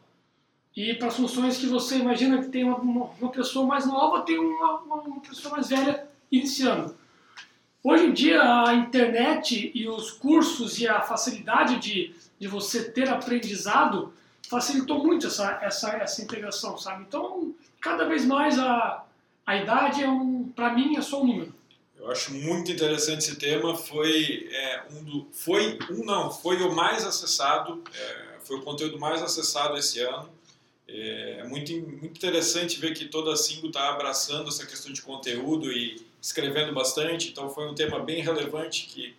E 0.74 0.94
para 0.94 1.08
as 1.08 1.16
funções 1.16 1.58
que 1.58 1.66
você 1.66 1.96
imagina 1.96 2.42
que 2.42 2.48
tem 2.48 2.64
uma, 2.64 2.78
uma 2.78 3.30
pessoa 3.30 3.66
mais 3.66 3.86
nova, 3.86 4.22
tem 4.22 4.38
uma, 4.38 4.80
uma 4.80 5.20
pessoa 5.20 5.56
mais 5.56 5.68
velha 5.68 6.06
iniciando. 6.32 6.96
Hoje 7.86 8.06
em 8.06 8.12
dia, 8.14 8.40
a 8.42 8.74
internet 8.74 9.70
e 9.74 9.86
os 9.86 10.10
cursos 10.10 10.80
e 10.80 10.88
a 10.88 11.02
facilidade 11.02 11.78
de, 11.78 12.14
de 12.40 12.48
você 12.48 12.82
ter 12.82 13.10
aprendizado 13.10 14.10
facilitou 14.48 15.04
muito 15.04 15.26
essa, 15.26 15.58
essa, 15.60 15.90
essa 15.90 16.22
integração, 16.22 16.78
sabe? 16.78 17.04
Então, 17.06 17.54
cada 17.82 18.06
vez 18.06 18.24
mais 18.24 18.58
a, 18.58 19.04
a 19.44 19.56
idade 19.58 20.02
é 20.02 20.08
um, 20.08 20.50
para 20.56 20.72
mim, 20.72 20.96
é 20.96 21.02
só 21.02 21.22
um 21.22 21.26
número. 21.26 21.54
Eu 21.98 22.10
acho 22.10 22.32
muito 22.32 22.72
interessante 22.72 23.18
esse 23.18 23.36
tema. 23.36 23.76
Foi 23.76 24.48
é, 24.50 24.84
um 24.90 25.04
do, 25.04 25.28
foi 25.32 25.78
um 25.90 26.06
não, 26.06 26.30
foi 26.30 26.62
o 26.62 26.74
mais 26.74 27.04
acessado, 27.04 27.82
é, 27.94 28.38
foi 28.44 28.60
o 28.60 28.62
conteúdo 28.62 28.98
mais 28.98 29.22
acessado 29.22 29.76
esse 29.76 30.00
ano. 30.00 30.30
É, 30.88 31.40
é 31.40 31.44
muito, 31.44 31.70
muito 31.72 32.16
interessante 32.16 32.80
ver 32.80 32.94
que 32.94 33.04
toda 33.04 33.30
a 33.30 33.36
Singo 33.36 33.66
está 33.66 33.90
abraçando 33.90 34.48
essa 34.48 34.64
questão 34.64 34.90
de 34.90 35.02
conteúdo 35.02 35.70
e 35.70 36.13
escrevendo 36.24 36.72
bastante. 36.72 37.28
Então 37.28 37.50
foi 37.50 37.68
um 37.68 37.74
tema 37.74 38.00
bem 38.00 38.22
relevante 38.22 38.86
que 38.86 39.14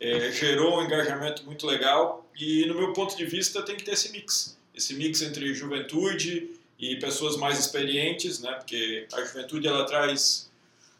é, 0.00 0.32
gerou 0.32 0.78
um 0.78 0.82
engajamento 0.82 1.44
muito 1.44 1.66
legal. 1.66 2.26
E 2.34 2.64
no 2.64 2.74
meu 2.74 2.94
ponto 2.94 3.14
de 3.14 3.26
vista 3.26 3.62
tem 3.62 3.76
que 3.76 3.84
ter 3.84 3.92
esse 3.92 4.10
mix, 4.10 4.56
esse 4.74 4.94
mix 4.94 5.20
entre 5.20 5.52
juventude 5.54 6.50
e 6.78 6.96
pessoas 6.96 7.36
mais 7.36 7.58
experientes, 7.58 8.40
né? 8.40 8.52
Porque 8.52 9.06
a 9.12 9.22
juventude 9.22 9.68
ela 9.68 9.84
traz 9.84 10.50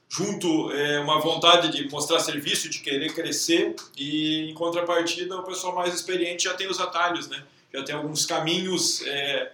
junto 0.08 0.70
é, 0.72 1.00
uma 1.00 1.20
vontade 1.20 1.70
de 1.70 1.88
mostrar 1.90 2.20
serviço, 2.20 2.68
de 2.68 2.80
querer 2.80 3.12
crescer 3.14 3.75
e 3.96 4.50
em 4.50 4.54
contrapartida 4.54 5.36
o 5.36 5.42
pessoal 5.42 5.75
mais 5.75 5.94
experiente 5.94 6.44
já 6.44 6.54
tem 6.54 6.68
os 6.68 6.78
atalhos, 6.78 7.28
né? 7.28 7.42
Já 7.72 7.82
tem 7.82 7.94
alguns 7.94 8.26
caminhos 8.26 9.02
é, 9.06 9.52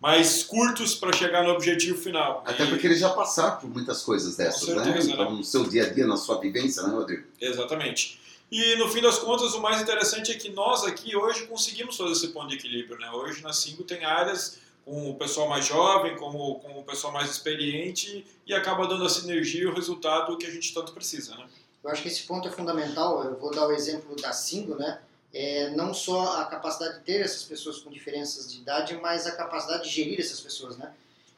mais 0.00 0.44
curtos 0.44 0.94
para 0.94 1.12
chegar 1.12 1.42
no 1.42 1.50
objetivo 1.50 2.00
final. 2.00 2.42
Até 2.46 2.64
e... 2.64 2.68
porque 2.68 2.86
eles 2.86 3.00
já 3.00 3.10
passaram 3.10 3.56
por 3.56 3.68
muitas 3.68 4.02
coisas 4.02 4.36
dessas, 4.36 4.68
né? 4.68 4.84
certeza, 4.84 5.08
né? 5.08 5.14
Então, 5.14 5.30
no 5.32 5.44
seu 5.44 5.64
dia 5.64 5.86
a 5.86 5.88
dia, 5.90 6.06
na 6.06 6.16
sua 6.16 6.40
vivência, 6.40 6.82
né, 6.82 6.94
Rodrigo? 6.94 7.24
Exatamente. 7.40 8.20
E 8.50 8.76
no 8.76 8.88
fim 8.88 9.02
das 9.02 9.18
contas, 9.18 9.54
o 9.54 9.60
mais 9.60 9.82
interessante 9.82 10.30
é 10.30 10.34
que 10.34 10.50
nós 10.50 10.84
aqui 10.84 11.14
hoje 11.14 11.46
conseguimos 11.46 11.96
fazer 11.96 12.12
esse 12.12 12.28
ponto 12.28 12.48
de 12.48 12.56
equilíbrio, 12.56 12.98
né? 12.98 13.10
Hoje 13.10 13.42
na 13.42 13.52
5 13.52 13.82
tem 13.84 14.04
áreas 14.04 14.58
com 14.84 15.10
o 15.10 15.14
pessoal 15.16 15.48
mais 15.48 15.66
jovem, 15.66 16.16
com 16.16 16.30
o, 16.30 16.54
com 16.54 16.80
o 16.80 16.82
pessoal 16.82 17.12
mais 17.12 17.30
experiente 17.30 18.24
e 18.46 18.54
acaba 18.54 18.86
dando 18.86 19.04
a 19.04 19.08
sinergia 19.08 19.62
e 19.62 19.66
o 19.66 19.74
resultado 19.74 20.38
que 20.38 20.46
a 20.46 20.50
gente 20.50 20.72
tanto 20.72 20.92
precisa, 20.92 21.34
né? 21.36 21.46
Eu 21.84 21.90
acho 21.90 22.02
que 22.02 22.08
esse 22.08 22.22
ponto 22.22 22.48
é 22.48 22.50
fundamental. 22.50 23.22
Eu 23.22 23.38
vou 23.38 23.50
dar 23.50 23.66
o 23.66 23.72
exemplo 23.72 24.16
da 24.16 24.32
Singo, 24.32 24.76
né? 24.76 24.98
É, 25.32 25.70
não 25.70 25.92
só 25.92 26.40
a 26.40 26.46
capacidade 26.46 26.98
de 26.98 27.04
ter 27.04 27.20
essas 27.20 27.42
pessoas 27.42 27.78
com 27.78 27.90
diferenças 27.90 28.50
de 28.50 28.60
idade, 28.60 28.94
mas 28.96 29.26
a 29.26 29.32
capacidade 29.36 29.84
de 29.84 29.90
gerir 29.90 30.18
essas 30.18 30.40
pessoas, 30.40 30.76
né? 30.78 30.92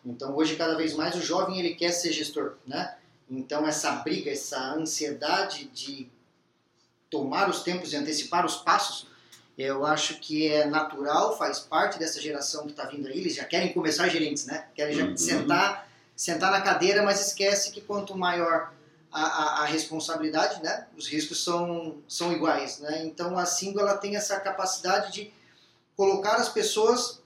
Então 0.06 0.34
hoje 0.36 0.56
cada 0.56 0.76
vez 0.76 0.94
mais 0.94 1.14
o 1.16 1.20
jovem 1.20 1.58
ele 1.58 1.74
quer 1.74 1.90
ser 1.90 2.12
gestor, 2.12 2.54
né? 2.66 2.96
Então 3.28 3.66
essa 3.66 3.90
briga, 3.96 4.30
essa 4.30 4.58
ansiedade 4.74 5.64
de 5.66 6.08
tomar 7.10 7.48
os 7.50 7.62
tempos 7.62 7.92
e 7.92 7.96
antecipar 7.96 8.46
os 8.46 8.56
passos, 8.56 9.06
eu 9.58 9.84
acho 9.84 10.18
que 10.20 10.46
é 10.48 10.64
natural, 10.66 11.36
faz 11.36 11.58
parte 11.58 11.98
dessa 11.98 12.20
geração 12.20 12.64
que 12.64 12.70
está 12.70 12.84
vindo 12.84 13.08
aí. 13.08 13.18
Eles 13.18 13.34
já 13.34 13.44
querem 13.44 13.72
começar 13.72 14.08
gerentes, 14.08 14.46
né? 14.46 14.66
Querem 14.74 14.94
já 14.96 15.04
Uhum. 15.04 15.16
sentar, 15.16 15.88
sentar 16.16 16.50
na 16.50 16.60
cadeira, 16.60 17.02
mas 17.02 17.20
esquece 17.26 17.70
que 17.72 17.80
quanto 17.80 18.16
maior 18.16 18.72
a, 19.12 19.22
a, 19.22 19.62
a 19.62 19.64
responsabilidade, 19.64 20.62
né? 20.62 20.86
Os 20.96 21.08
riscos 21.08 21.42
são, 21.42 21.98
são 22.08 22.32
iguais, 22.32 22.78
né? 22.78 23.04
Então 23.04 23.38
a 23.38 23.44
Singo 23.44 23.80
ela 23.80 23.96
tem 23.96 24.16
essa 24.16 24.38
capacidade 24.38 25.12
de 25.12 25.32
colocar 25.96 26.36
as 26.36 26.48
pessoas 26.48 27.20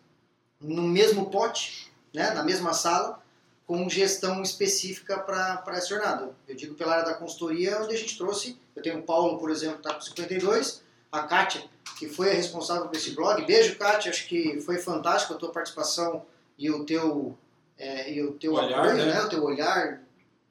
no 0.60 0.82
mesmo 0.82 1.30
pote, 1.30 1.92
né? 2.12 2.30
Na 2.30 2.42
mesma 2.42 2.72
sala, 2.72 3.22
com 3.66 3.88
gestão 3.88 4.42
específica 4.42 5.18
para 5.18 5.62
essa 5.68 5.88
jornada. 5.88 6.30
Eu 6.46 6.54
digo 6.54 6.74
pela 6.74 6.92
área 6.92 7.04
da 7.04 7.14
consultoria, 7.14 7.80
onde 7.80 7.94
a 7.94 7.98
gente 7.98 8.16
trouxe, 8.16 8.58
eu 8.74 8.82
tenho 8.82 8.98
o 8.98 9.02
Paulo, 9.02 9.38
por 9.38 9.50
exemplo, 9.50 9.76
que 9.76 9.86
está 9.86 9.94
com 9.94 10.00
52, 10.00 10.82
a 11.10 11.22
Kátia, 11.22 11.64
que 11.98 12.08
foi 12.08 12.30
a 12.30 12.34
responsável 12.34 12.86
por 12.86 12.96
esse 12.96 13.12
blog. 13.12 13.44
Beijo, 13.46 13.76
Kátia, 13.76 14.10
acho 14.10 14.26
que 14.26 14.60
foi 14.60 14.78
fantástico 14.78 15.34
a 15.34 15.36
tua 15.36 15.50
participação 15.50 16.24
e 16.58 16.70
o 16.70 16.84
teu, 16.84 17.36
é, 17.78 18.12
e 18.12 18.22
o 18.22 18.32
teu 18.32 18.54
Olhar, 18.54 18.80
apoio, 18.80 18.96
né? 18.96 19.14
né? 19.14 19.22
o 19.22 19.28
teu 19.28 19.42
olhar 19.42 20.03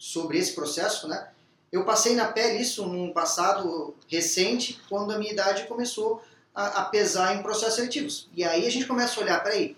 sobre 0.04 0.38
esse 0.38 0.52
processo. 0.52 1.08
Né? 1.08 1.30
Eu 1.72 1.86
passei 1.86 2.14
na 2.14 2.26
pele 2.26 2.62
isso 2.62 2.86
num 2.86 3.14
passado 3.14 3.96
recente, 4.10 4.82
quando 4.90 5.14
a 5.14 5.18
minha 5.18 5.32
idade 5.32 5.66
começou 5.66 6.22
a, 6.54 6.82
a 6.82 6.86
pesar 6.86 7.36
em 7.36 7.42
processos 7.42 7.76
seletivos. 7.76 8.28
E 8.36 8.44
aí 8.44 8.68
a 8.68 8.70
gente 8.70 8.86
começa 8.86 9.18
a 9.18 9.24
olhar, 9.24 9.42
peraí, 9.42 9.78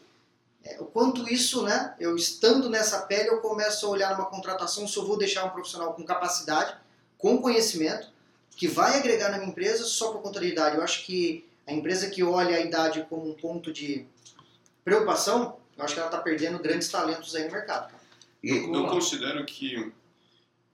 é, 0.63 0.82
o 0.82 0.86
quanto 0.86 1.32
isso, 1.32 1.62
né, 1.62 1.94
eu 2.00 2.15
estando 2.15 2.72
nessa 2.72 3.03
pele, 3.03 3.29
eu 3.29 3.38
começo 3.39 3.86
a 3.86 3.89
olhar 3.89 4.17
numa 4.17 4.25
contratação 4.25 4.88
se 4.88 4.98
eu 4.98 5.05
vou 5.05 5.15
deixar 5.15 5.46
um 5.46 5.51
profissional 5.51 5.94
com 5.94 6.03
capacidade, 6.03 6.75
com 7.20 7.39
conhecimento, 7.39 8.08
que 8.58 8.67
vai 8.67 8.98
agregar 8.98 9.29
na 9.29 9.38
minha 9.38 9.51
empresa 9.51 9.84
só 9.84 10.12
por 10.12 10.24
conta 10.24 10.39
da 10.39 10.46
idade. 10.48 10.77
Eu 10.77 10.84
acho 10.84 11.05
que 11.05 11.46
a 11.67 11.72
empresa 11.72 12.10
que 12.10 12.24
olha 12.24 12.58
a 12.58 12.62
idade 12.62 13.05
como 13.08 13.29
um 13.29 13.34
ponto 13.36 13.72
de 13.72 14.08
preocupação, 14.84 15.58
eu 15.77 15.84
acho 15.84 15.94
que 15.94 16.00
ela 16.00 16.10
está 16.10 16.20
perdendo 16.20 16.58
grandes 16.58 16.89
talentos 16.89 17.36
aí 17.36 17.46
no 17.46 17.51
mercado. 17.51 17.91
cara. 17.91 18.01
E, 18.44 18.50
Eu 18.74 18.88
considero 18.88 19.46
que 19.46 19.94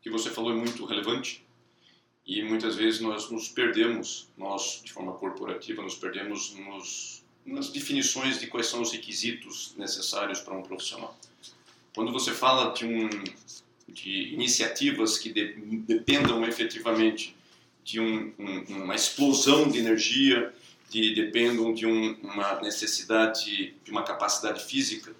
que 0.01 0.09
você 0.09 0.29
falou 0.29 0.51
é 0.51 0.55
muito 0.55 0.83
relevante 0.85 1.45
e 2.25 2.41
muitas 2.43 2.75
vezes 2.75 2.99
nós 2.99 3.29
nos 3.29 3.47
perdemos, 3.47 4.27
nós 4.37 4.81
de 4.83 4.91
forma 4.91 5.13
corporativa, 5.13 5.81
nos 5.81 5.95
perdemos 5.95 6.55
nos, 6.55 7.23
nas 7.45 7.69
definições 7.69 8.39
de 8.39 8.47
quais 8.47 8.67
são 8.67 8.81
os 8.81 8.91
requisitos 8.91 9.73
necessários 9.77 10.39
para 10.39 10.55
um 10.55 10.63
profissional. 10.63 11.17
Quando 11.93 12.11
você 12.11 12.31
fala 12.31 12.73
de, 12.73 12.85
um, 12.85 13.09
de 13.87 14.33
iniciativas 14.33 15.17
que 15.17 15.31
de, 15.31 15.53
dependam 15.87 16.45
efetivamente 16.45 17.35
de 17.83 17.99
um, 17.99 18.33
um, 18.37 18.83
uma 18.83 18.95
explosão 18.95 19.69
de 19.69 19.79
energia, 19.79 20.53
de, 20.89 21.15
dependam 21.15 21.73
de 21.73 21.85
um, 21.85 22.13
uma 22.21 22.61
necessidade, 22.61 23.73
de 23.83 23.91
uma 23.91 24.03
capacidade 24.03 24.63
física, 24.63 25.15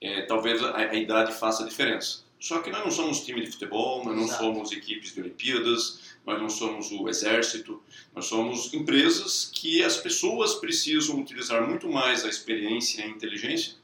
é, 0.00 0.22
talvez 0.22 0.62
a, 0.62 0.76
a 0.76 0.94
idade 0.94 1.32
faça 1.32 1.64
diferença. 1.64 2.21
Só 2.42 2.58
que 2.58 2.70
nós 2.70 2.84
não 2.84 2.90
somos 2.90 3.24
time 3.24 3.40
de 3.40 3.52
futebol, 3.52 4.04
nós 4.04 4.16
não 4.16 4.24
Exato. 4.24 4.42
somos 4.42 4.72
equipes 4.72 5.14
de 5.14 5.20
Olimpíadas, 5.20 6.16
nós 6.26 6.42
não 6.42 6.50
somos 6.50 6.90
o 6.90 7.08
exército, 7.08 7.80
nós 8.12 8.26
somos 8.26 8.74
empresas 8.74 9.48
que 9.54 9.80
as 9.80 9.96
pessoas 9.96 10.56
precisam 10.56 11.20
utilizar 11.20 11.64
muito 11.68 11.88
mais 11.88 12.24
a 12.24 12.28
experiência 12.28 13.00
e 13.00 13.04
a 13.04 13.06
inteligência 13.06 13.74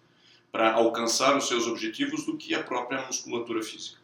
para 0.51 0.73
alcançar 0.73 1.37
os 1.37 1.47
seus 1.47 1.69
objetivos 1.69 2.27
do 2.27 2.37
que 2.37 2.53
a 2.53 2.61
própria 2.61 3.07
musculatura 3.07 3.63
física. 3.63 3.97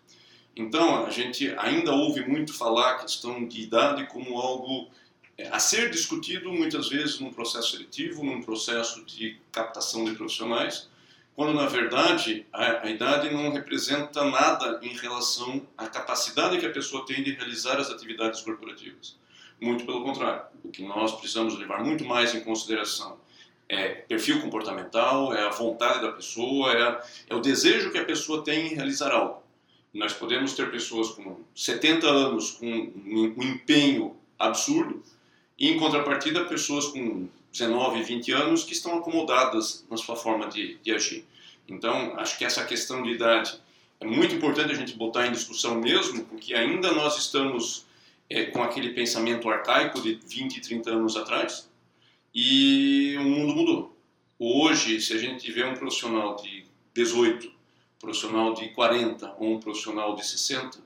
Então, 0.54 1.04
a 1.04 1.10
gente 1.10 1.52
ainda 1.58 1.92
ouve 1.92 2.24
muito 2.24 2.54
falar 2.54 2.92
a 2.92 2.98
questão 2.98 3.44
de 3.48 3.60
idade 3.60 4.06
como 4.06 4.38
algo 4.38 4.88
é, 5.36 5.48
a 5.48 5.58
ser 5.58 5.90
discutido 5.90 6.52
muitas 6.52 6.88
vezes 6.88 7.18
num 7.18 7.32
processo 7.32 7.72
seletivo, 7.72 8.22
num 8.22 8.40
processo 8.40 9.04
de 9.04 9.36
captação 9.50 10.04
de 10.04 10.14
profissionais, 10.14 10.88
quando 11.36 11.52
na 11.54 11.66
verdade 11.66 12.46
a, 12.52 12.86
a 12.86 12.90
idade 12.90 13.32
não 13.32 13.52
representa 13.52 14.24
nada 14.24 14.78
em 14.82 14.96
relação 14.96 15.66
à 15.76 15.86
capacidade 15.86 16.58
que 16.58 16.66
a 16.66 16.70
pessoa 16.70 17.04
tem 17.04 17.22
de 17.22 17.32
realizar 17.32 17.76
as 17.78 17.90
atividades 17.90 18.40
corporativas. 18.40 19.16
Muito 19.60 19.84
pelo 19.84 20.02
contrário, 20.02 20.42
o 20.62 20.68
que 20.68 20.82
nós 20.82 21.12
precisamos 21.12 21.58
levar 21.58 21.82
muito 21.82 22.04
mais 22.04 22.34
em 22.34 22.40
consideração 22.40 23.18
é 23.68 23.88
perfil 23.88 24.40
comportamental, 24.40 25.34
é 25.34 25.44
a 25.44 25.50
vontade 25.50 26.02
da 26.02 26.12
pessoa, 26.12 26.72
é, 26.72 26.82
a, 26.82 27.04
é 27.30 27.34
o 27.34 27.40
desejo 27.40 27.90
que 27.90 27.98
a 27.98 28.04
pessoa 28.04 28.44
tem 28.44 28.66
em 28.66 28.74
realizar 28.74 29.10
algo. 29.10 29.42
Nós 29.92 30.12
podemos 30.12 30.52
ter 30.54 30.70
pessoas 30.70 31.10
com 31.10 31.38
70 31.54 32.06
anos 32.06 32.52
com 32.52 32.66
um, 32.66 33.34
um 33.36 33.42
empenho 33.42 34.16
absurdo 34.38 35.02
e, 35.58 35.70
em 35.70 35.78
contrapartida, 35.78 36.44
pessoas 36.44 36.88
com 36.88 37.28
19, 37.54 38.02
20 38.02 38.32
anos 38.32 38.64
que 38.64 38.72
estão 38.72 38.98
acomodadas 38.98 39.86
na 39.88 39.96
sua 39.96 40.16
forma 40.16 40.48
de, 40.48 40.76
de 40.82 40.92
agir. 40.92 41.24
Então, 41.68 42.18
acho 42.18 42.36
que 42.36 42.44
essa 42.44 42.64
questão 42.64 43.00
de 43.00 43.10
idade 43.10 43.54
é 44.00 44.04
muito 44.04 44.34
importante 44.34 44.72
a 44.72 44.74
gente 44.74 44.94
botar 44.94 45.28
em 45.28 45.32
discussão 45.32 45.76
mesmo, 45.80 46.24
porque 46.24 46.52
ainda 46.52 46.90
nós 46.90 47.16
estamos 47.16 47.86
é, 48.28 48.46
com 48.46 48.60
aquele 48.60 48.90
pensamento 48.90 49.48
arcaico 49.48 50.00
de 50.00 50.14
20, 50.26 50.60
30 50.60 50.90
anos 50.90 51.16
atrás 51.16 51.70
e 52.34 53.14
o 53.18 53.22
mundo 53.22 53.54
mudou. 53.54 53.96
Hoje, 54.36 55.00
se 55.00 55.12
a 55.12 55.18
gente 55.18 55.44
tiver 55.44 55.64
um 55.64 55.74
profissional 55.74 56.34
de 56.34 56.64
18, 56.92 57.52
profissional 58.00 58.52
de 58.52 58.68
40 58.70 59.36
ou 59.38 59.54
um 59.54 59.60
profissional 59.60 60.16
de 60.16 60.26
60, 60.26 60.80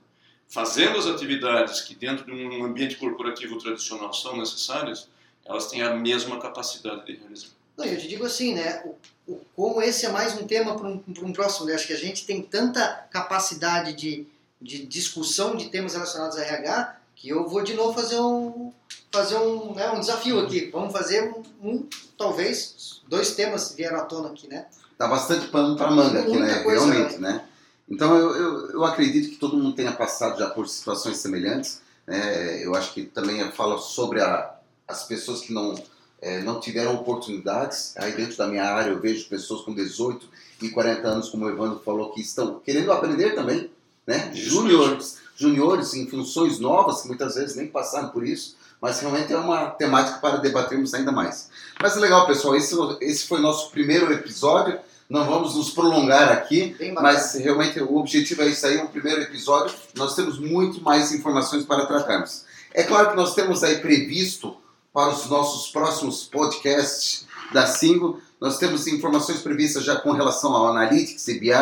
fazendo 0.47 0.99
as 0.99 1.07
atividades 1.07 1.81
que 1.81 1.95
dentro 1.95 2.27
de 2.27 2.33
um 2.33 2.63
ambiente 2.63 2.97
corporativo 2.97 3.57
tradicional 3.57 4.13
são 4.13 4.37
necessárias, 4.37 5.09
elas 5.49 5.67
têm 5.67 5.83
a 5.83 5.95
mesma 5.95 6.39
capacidade 6.39 7.07
de 7.07 7.17
realizar. 7.17 7.49
Não, 7.77 7.87
eu 7.87 7.99
te 7.99 8.07
digo 8.07 8.27
assim, 8.27 8.55
né? 8.55 8.83
O, 8.85 9.33
o, 9.33 9.41
como 9.57 9.81
esse 9.81 10.05
é 10.05 10.11
mais 10.11 10.35
um 10.37 10.47
tema 10.47 10.77
para 10.77 10.89
um, 10.89 10.99
pra 10.99 11.25
um 11.25 11.33
próximo, 11.33 11.67
né? 11.67 11.75
acho 11.75 11.87
que 11.87 11.93
a 11.93 11.99
gente 11.99 12.27
tem 12.27 12.43
tanta 12.43 13.07
capacidade 13.11 13.95
de, 13.95 14.27
de 14.61 14.85
discussão 14.85 15.57
de 15.57 15.71
temas 15.71 15.95
relacionados 15.95 16.37
a 16.37 16.43
RH 16.43 16.97
que 17.15 17.29
eu 17.29 17.49
vou 17.49 17.63
de 17.63 17.75
novo 17.75 17.93
fazer 17.95 18.21
um 18.21 18.73
fazer 19.11 19.37
um, 19.37 19.75
né, 19.75 19.91
um 19.91 20.01
desafio 20.01 20.39
aqui. 20.41 20.71
Vamos 20.71 20.93
fazer 20.93 21.33
um, 21.63 21.71
um, 21.71 21.89
talvez 22.17 23.01
dois 23.09 23.35
temas 23.35 23.75
vieram 23.75 23.99
à 23.99 24.03
tona 24.03 24.29
aqui, 24.29 24.47
né? 24.47 24.67
Tá 24.97 25.09
bastante 25.09 25.49
pano 25.49 25.77
para 25.77 25.91
manga 25.91 26.21
aqui, 26.21 26.37
né? 26.37 26.63
coisa, 26.63 26.87
Realmente, 26.87 27.19
né? 27.19 27.45
Então 27.89 28.15
eu, 28.17 28.37
eu, 28.37 28.71
eu 28.73 28.85
acredito 28.85 29.31
que 29.31 29.37
todo 29.37 29.57
mundo 29.57 29.75
tenha 29.75 29.93
passado 29.93 30.39
já 30.39 30.51
por 30.51 30.69
situações 30.69 31.17
semelhantes. 31.17 31.81
né? 32.07 32.63
eu 32.63 32.75
acho 32.75 32.93
que 32.93 33.05
também 33.05 33.51
fala 33.53 33.79
sobre 33.79 34.21
a, 34.21 34.58
as 34.89 35.05
pessoas 35.05 35.43
que 35.43 35.53
não, 35.53 35.75
eh, 36.23 36.41
não 36.41 36.59
tiveram 36.59 36.95
oportunidades. 36.95 37.95
Aí 37.97 38.13
dentro 38.13 38.37
da 38.39 38.47
minha 38.47 38.65
área 38.65 38.91
eu 38.91 39.01
vejo 39.01 39.29
pessoas 39.29 39.61
com 39.61 39.75
18 39.75 40.27
e 40.63 40.71
40 40.71 41.07
anos, 41.07 41.29
como 41.29 41.45
o 41.45 41.51
Evandro 41.51 41.81
falou, 41.85 42.11
que 42.11 42.23
estão 42.23 42.59
querendo 42.59 42.91
aprender 42.91 43.35
também, 43.35 43.71
né? 44.07 44.31
Júniores, 44.33 45.19
juniores 45.37 45.95
em 45.95 46.09
funções 46.09 46.59
novas, 46.59 47.03
que 47.03 47.09
muitas 47.09 47.35
vezes 47.35 47.55
nem 47.55 47.69
passaram 47.69 48.09
por 48.09 48.27
isso, 48.27 48.57
mas 48.81 49.01
realmente 49.01 49.33
é 49.33 49.37
uma 49.37 49.67
temática 49.71 50.19
para 50.19 50.39
debatermos 50.39 50.95
ainda 50.95 51.13
mais. 51.13 51.51
Mas 51.81 51.97
é 51.97 52.01
legal, 52.01 52.27
pessoal, 52.27 52.57
esse, 52.57 52.75
esse 53.01 53.27
foi 53.27 53.39
o 53.39 53.43
nosso 53.43 53.71
primeiro 53.71 54.13
episódio. 54.13 54.79
Não 55.09 55.25
vamos 55.25 55.55
nos 55.55 55.71
prolongar 55.71 56.31
aqui, 56.31 56.77
mas 56.93 57.35
realmente 57.35 57.81
o 57.81 57.97
objetivo 57.97 58.43
é 58.43 58.49
isso 58.49 58.67
aí, 58.67 58.79
um 58.79 58.87
primeiro 58.87 59.23
episódio. 59.23 59.75
Nós 59.95 60.15
temos 60.15 60.39
muito 60.39 60.83
mais 60.83 61.13
informações 61.13 61.65
para 61.65 61.87
tratarmos. 61.87 62.45
É 62.75 62.83
claro 62.83 63.11
que 63.11 63.17
nós 63.17 63.35
temos 63.35 63.63
aí 63.63 63.79
previsto 63.79 64.57
para 64.99 65.15
os 65.15 65.27
nossos 65.27 65.71
próximos 65.71 66.25
podcasts 66.25 67.25
da 67.53 67.69
Singo, 67.69 68.21
nós 68.41 68.59
temos 68.59 68.89
informações 68.89 69.39
previstas 69.39 69.85
já 69.85 69.95
com 69.95 70.11
relação 70.11 70.53
ao 70.53 70.67
Analytics 70.67 71.29
e 71.29 71.39
BI, 71.39 71.53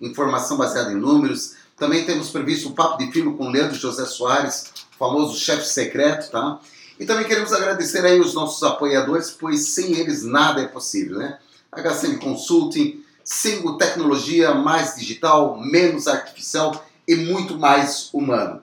informação 0.00 0.56
baseada 0.56 0.92
em 0.92 0.96
números. 0.96 1.56
Também 1.76 2.06
temos 2.06 2.30
previsto 2.30 2.70
um 2.70 2.72
papo 2.72 2.96
de 2.96 3.12
firma 3.12 3.36
com 3.36 3.48
o 3.48 3.50
Leandro 3.50 3.76
José 3.76 4.06
Soares, 4.06 4.72
famoso 4.98 5.38
chefe 5.38 5.66
secreto, 5.66 6.30
tá? 6.30 6.58
E 6.98 7.04
também 7.04 7.26
queremos 7.26 7.52
agradecer 7.52 8.02
aí 8.02 8.18
os 8.18 8.32
nossos 8.32 8.62
apoiadores, 8.62 9.30
pois 9.30 9.74
sem 9.74 9.92
eles 9.98 10.22
nada 10.22 10.62
é 10.62 10.66
possível, 10.66 11.18
né? 11.18 11.38
HCM 11.72 12.16
Consulting, 12.16 13.04
Singo 13.22 13.76
Tecnologia, 13.76 14.54
mais 14.54 14.96
digital, 14.96 15.60
menos 15.60 16.08
artificial 16.08 16.82
e 17.06 17.14
muito 17.14 17.58
mais 17.58 18.08
humano. 18.10 18.62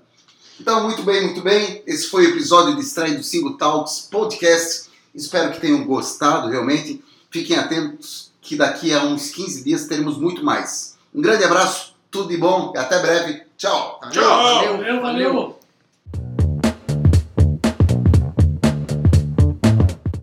Então, 0.59 0.83
muito 0.83 1.03
bem, 1.03 1.23
muito 1.23 1.41
bem. 1.41 1.81
Esse 1.85 2.07
foi 2.07 2.25
o 2.25 2.29
episódio 2.29 2.75
de 2.75 2.81
estreia 2.81 3.15
do 3.15 3.23
Singo 3.23 3.57
Talks 3.57 4.07
Podcast. 4.11 4.89
Espero 5.13 5.51
que 5.51 5.59
tenham 5.59 5.83
gostado, 5.85 6.49
realmente. 6.49 7.03
Fiquem 7.29 7.57
atentos 7.57 8.31
que 8.41 8.55
daqui 8.55 8.93
a 8.93 9.03
uns 9.03 9.31
15 9.31 9.63
dias 9.63 9.87
teremos 9.87 10.17
muito 10.17 10.43
mais. 10.43 10.97
Um 11.13 11.21
grande 11.21 11.43
abraço, 11.43 11.95
tudo 12.11 12.29
de 12.29 12.37
bom 12.37 12.73
e 12.75 12.77
até 12.77 12.99
breve. 12.99 13.43
Tchau! 13.57 13.99
Tchau. 14.11 14.23
Valeu, 14.23 14.77
Valeu, 14.77 15.01
valeu. 15.01 15.62